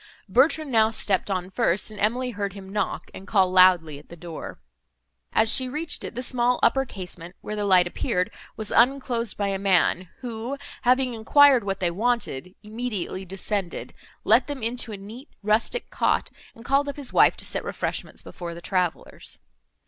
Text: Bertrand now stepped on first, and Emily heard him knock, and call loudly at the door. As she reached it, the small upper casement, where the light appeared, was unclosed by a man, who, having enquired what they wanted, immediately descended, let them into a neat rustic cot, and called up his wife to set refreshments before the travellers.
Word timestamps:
Bertrand 0.27 0.71
now 0.71 0.89
stepped 0.89 1.29
on 1.29 1.51
first, 1.51 1.91
and 1.91 1.99
Emily 1.99 2.31
heard 2.31 2.53
him 2.53 2.73
knock, 2.73 3.11
and 3.13 3.27
call 3.27 3.51
loudly 3.51 3.99
at 3.99 4.09
the 4.09 4.15
door. 4.15 4.57
As 5.31 5.53
she 5.53 5.69
reached 5.69 6.03
it, 6.03 6.15
the 6.15 6.23
small 6.23 6.59
upper 6.63 6.85
casement, 6.85 7.35
where 7.41 7.55
the 7.55 7.65
light 7.65 7.85
appeared, 7.85 8.31
was 8.57 8.71
unclosed 8.71 9.37
by 9.37 9.49
a 9.49 9.59
man, 9.59 10.09
who, 10.21 10.57
having 10.81 11.13
enquired 11.13 11.63
what 11.63 11.79
they 11.79 11.91
wanted, 11.91 12.55
immediately 12.63 13.25
descended, 13.25 13.93
let 14.23 14.47
them 14.47 14.63
into 14.63 14.91
a 14.91 14.97
neat 14.97 15.29
rustic 15.43 15.91
cot, 15.91 16.31
and 16.55 16.65
called 16.65 16.89
up 16.89 16.97
his 16.97 17.13
wife 17.13 17.37
to 17.37 17.45
set 17.45 17.63
refreshments 17.63 18.23
before 18.23 18.55
the 18.55 18.59
travellers. 18.61 19.37